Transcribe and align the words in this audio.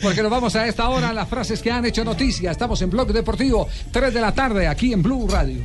porque 0.00 0.22
nos 0.22 0.30
vamos 0.30 0.56
a 0.56 0.66
esta 0.66 0.88
hora 0.88 1.10
a 1.10 1.12
las 1.12 1.28
frases 1.28 1.60
que 1.60 1.70
han 1.70 1.84
hecho 1.84 2.04
noticia. 2.04 2.50
Estamos 2.50 2.80
en 2.82 2.90
Blog 2.90 3.12
Deportivo, 3.12 3.68
3 3.90 4.14
de 4.14 4.20
la 4.20 4.32
tarde, 4.32 4.66
aquí 4.66 4.92
en 4.92 5.02
Blue 5.02 5.26
Radio. 5.28 5.62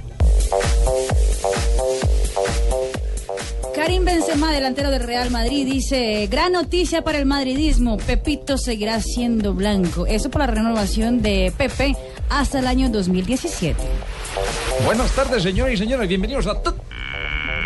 Karim 3.75 4.05
Benzema, 4.05 4.51
delantero 4.51 4.91
del 4.91 5.03
Real 5.03 5.31
Madrid, 5.31 5.65
dice, 5.65 6.27
gran 6.27 6.53
noticia 6.53 7.03
para 7.03 7.17
el 7.17 7.25
madridismo, 7.25 7.97
Pepito 7.97 8.57
seguirá 8.57 9.01
siendo 9.01 9.53
blanco. 9.53 10.05
Eso 10.05 10.29
por 10.29 10.41
la 10.41 10.47
renovación 10.47 11.21
de 11.21 11.51
Pepe 11.57 11.95
hasta 12.29 12.59
el 12.59 12.67
año 12.67 12.89
2017. 12.89 13.75
Buenas 14.85 15.11
tardes, 15.11 15.43
señores 15.43 15.75
y 15.75 15.77
señores, 15.77 16.07
bienvenidos 16.07 16.47
a 16.47 16.61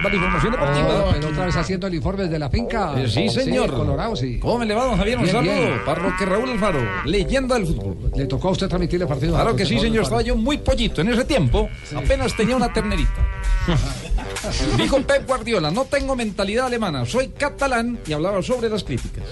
la 0.03 0.15
información 0.15 0.51
deportiva. 0.51 1.05
Oh, 1.05 1.11
pero 1.13 1.27
otra 1.29 1.45
vez 1.45 1.55
haciendo 1.55 1.87
el 1.87 1.95
informe 1.95 2.27
de 2.27 2.39
la 2.39 2.49
finca. 2.49 2.93
Eh, 2.97 3.07
sí, 3.07 3.29
señor. 3.29 3.73
Colorado, 3.73 4.15
sí. 4.15 4.39
¿Cómo 4.39 4.59
me 4.59 4.65
le 4.65 4.73
va, 4.73 4.85
don 4.85 4.97
Javier? 4.97 5.17
Un 5.17 5.27
saludo. 5.27 5.85
Parroque 5.85 6.25
Raúl 6.25 6.49
Alfaro, 6.49 6.79
leyenda 7.05 7.55
del 7.55 7.67
fútbol. 7.67 8.11
Le 8.15 8.25
tocó 8.25 8.49
a 8.49 8.51
usted 8.51 8.67
transmitirle 8.67 9.05
partido. 9.05 9.33
Claro 9.33 9.55
que 9.55 9.65
sí, 9.65 9.79
señor. 9.79 10.03
Estaba 10.03 10.21
yo 10.21 10.35
muy 10.35 10.57
pollito. 10.57 11.01
En 11.01 11.09
ese 11.09 11.25
tiempo 11.25 11.69
apenas 11.95 12.35
tenía 12.35 12.55
una 12.55 12.71
ternerita. 12.71 13.27
Dijo 14.77 15.01
Pep 15.01 15.27
Guardiola, 15.27 15.71
no 15.71 15.85
tengo 15.85 16.15
mentalidad 16.15 16.67
alemana, 16.67 17.05
soy 17.05 17.29
catalán 17.29 17.99
y 18.07 18.13
hablaba 18.13 18.41
sobre 18.41 18.69
las 18.69 18.83
críticas. 18.83 19.23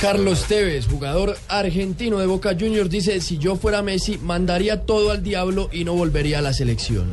Carlos 0.00 0.44
Tevez, 0.44 0.86
jugador 0.86 1.36
argentino 1.48 2.18
de 2.18 2.26
Boca 2.26 2.56
Juniors, 2.58 2.90
dice, 2.90 3.20
si 3.20 3.38
yo 3.38 3.56
fuera 3.56 3.82
Messi, 3.82 4.18
mandaría 4.18 4.82
todo 4.82 5.10
al 5.10 5.22
diablo 5.22 5.68
y 5.72 5.84
no 5.84 5.94
volvería 5.94 6.38
a 6.38 6.42
la 6.42 6.52
selección. 6.52 7.10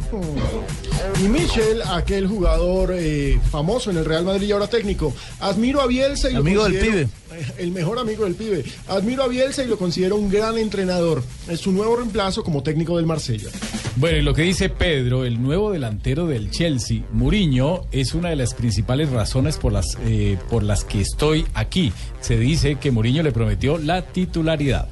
Y 1.25 1.27
Michel, 1.27 1.81
aquel 1.91 2.27
jugador 2.27 2.93
eh, 2.95 3.39
famoso 3.49 3.89
en 3.89 3.97
el 3.97 4.05
Real 4.05 4.23
Madrid 4.25 4.47
y 4.47 4.51
ahora 4.51 4.67
técnico, 4.67 5.11
admiro 5.39 5.81
a 5.81 5.87
Bielsa 5.87 6.29
y 6.29 6.33
lo 6.33 6.39
Amigo 6.41 6.65
del 6.65 6.73
considero- 6.79 7.09
eh, 7.33 7.45
El 7.57 7.71
mejor 7.71 7.97
amigo 7.97 8.25
del 8.25 8.35
pibe. 8.35 8.63
Admiro 8.87 9.23
a 9.23 9.27
Bielsa 9.27 9.63
y 9.63 9.67
lo 9.67 9.77
considero 9.79 10.17
un 10.17 10.29
gran 10.29 10.57
entrenador. 10.59 11.23
Es 11.49 11.61
su 11.61 11.71
nuevo 11.71 11.95
reemplazo 11.95 12.43
como 12.43 12.61
técnico 12.61 12.97
del 12.97 13.07
Marsella. 13.07 13.49
Bueno, 13.95 14.17
y 14.19 14.21
lo 14.21 14.35
que 14.35 14.43
dice 14.43 14.69
Pedro, 14.69 15.25
el 15.25 15.41
nuevo 15.41 15.71
delantero 15.71 16.27
del 16.27 16.51
Chelsea, 16.51 17.01
Mourinho, 17.11 17.87
es 17.91 18.13
una 18.13 18.29
de 18.29 18.35
las 18.35 18.53
principales 18.53 19.09
razones 19.09 19.57
por 19.57 19.73
las, 19.73 19.97
eh, 20.05 20.37
por 20.49 20.61
las 20.61 20.83
que 20.83 21.01
estoy 21.01 21.45
aquí. 21.55 21.91
Se 22.21 22.37
dice 22.37 22.75
que 22.75 22.91
Mourinho 22.91 23.23
le 23.23 23.31
prometió 23.31 23.79
la 23.79 24.03
titularidad. 24.03 24.87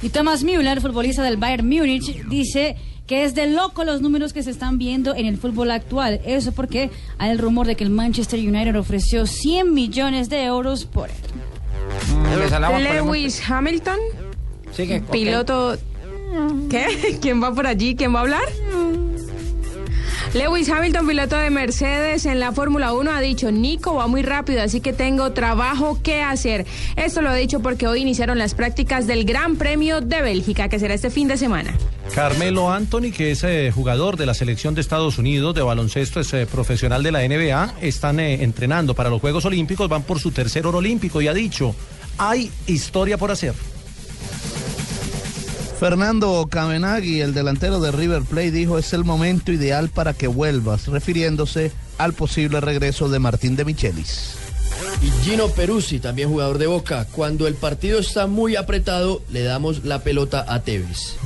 Y 0.00 0.10
Thomas 0.10 0.44
Müller, 0.44 0.80
futbolista 0.80 1.24
del 1.24 1.38
Bayern 1.38 1.66
Múnich, 1.68 2.24
dice 2.28 2.76
que 3.06 3.24
es 3.24 3.34
de 3.34 3.46
loco 3.46 3.84
los 3.84 4.00
números 4.00 4.32
que 4.32 4.42
se 4.42 4.50
están 4.50 4.78
viendo 4.78 5.14
en 5.14 5.26
el 5.26 5.38
fútbol 5.38 5.70
actual. 5.70 6.20
Eso 6.24 6.52
porque 6.52 6.90
hay 7.18 7.30
el 7.30 7.38
rumor 7.38 7.66
de 7.66 7.76
que 7.76 7.84
el 7.84 7.90
Manchester 7.90 8.40
United 8.40 8.76
ofreció 8.76 9.26
100 9.26 9.72
millones 9.72 10.28
de 10.28 10.44
euros 10.44 10.84
por 10.84 11.08
él. 11.08 11.14
Lewis 12.82 13.40
Hamilton, 13.48 13.98
piloto. 15.10 15.76
¿Qué? 16.68 17.18
¿Quién 17.22 17.42
va 17.42 17.54
por 17.54 17.66
allí? 17.66 17.94
¿Quién 17.94 18.14
va 18.14 18.18
a 18.18 18.22
hablar? 18.22 18.44
Lewis 20.36 20.68
Hamilton, 20.68 21.06
piloto 21.06 21.36
de 21.36 21.48
Mercedes 21.48 22.26
en 22.26 22.40
la 22.40 22.52
Fórmula 22.52 22.92
1, 22.92 23.10
ha 23.10 23.22
dicho, 23.22 23.50
Nico 23.50 23.94
va 23.94 24.06
muy 24.06 24.20
rápido, 24.20 24.60
así 24.60 24.82
que 24.82 24.92
tengo 24.92 25.32
trabajo 25.32 25.98
que 26.02 26.20
hacer. 26.20 26.66
Esto 26.94 27.22
lo 27.22 27.30
ha 27.30 27.34
dicho 27.34 27.60
porque 27.60 27.86
hoy 27.86 28.02
iniciaron 28.02 28.36
las 28.36 28.54
prácticas 28.54 29.06
del 29.06 29.24
Gran 29.24 29.56
Premio 29.56 30.02
de 30.02 30.20
Bélgica, 30.20 30.68
que 30.68 30.78
será 30.78 30.92
este 30.92 31.08
fin 31.08 31.26
de 31.26 31.38
semana. 31.38 31.72
Carmelo 32.14 32.70
Anthony, 32.70 33.12
que 33.16 33.30
es 33.30 33.44
eh, 33.44 33.72
jugador 33.74 34.18
de 34.18 34.26
la 34.26 34.34
selección 34.34 34.74
de 34.74 34.82
Estados 34.82 35.16
Unidos 35.16 35.54
de 35.54 35.62
baloncesto, 35.62 36.20
es 36.20 36.30
eh, 36.34 36.44
profesional 36.44 37.02
de 37.02 37.12
la 37.12 37.26
NBA, 37.26 37.76
están 37.80 38.20
eh, 38.20 38.42
entrenando 38.42 38.92
para 38.92 39.08
los 39.08 39.22
Juegos 39.22 39.46
Olímpicos, 39.46 39.88
van 39.88 40.02
por 40.02 40.20
su 40.20 40.32
tercer 40.32 40.66
oro 40.66 40.78
olímpico 40.78 41.22
y 41.22 41.28
ha 41.28 41.34
dicho, 41.34 41.74
hay 42.18 42.50
historia 42.66 43.16
por 43.16 43.30
hacer. 43.30 43.54
Fernando 45.78 46.46
Cabenagui, 46.50 47.20
el 47.20 47.34
delantero 47.34 47.80
de 47.80 47.92
River 47.92 48.22
Plate, 48.22 48.50
dijo 48.50 48.78
es 48.78 48.94
el 48.94 49.04
momento 49.04 49.52
ideal 49.52 49.90
para 49.90 50.14
que 50.14 50.26
vuelvas, 50.26 50.86
refiriéndose 50.86 51.70
al 51.98 52.14
posible 52.14 52.60
regreso 52.60 53.10
de 53.10 53.18
Martín 53.18 53.56
de 53.56 53.66
Michelis. 53.66 54.36
Y 55.02 55.10
Gino 55.22 55.48
Peruzzi, 55.48 55.98
también 55.98 56.30
jugador 56.30 56.56
de 56.56 56.66
Boca, 56.66 57.06
cuando 57.12 57.46
el 57.46 57.54
partido 57.54 57.98
está 57.98 58.26
muy 58.26 58.56
apretado, 58.56 59.22
le 59.30 59.42
damos 59.42 59.84
la 59.84 60.02
pelota 60.02 60.46
a 60.48 60.62
Tevez. 60.62 61.16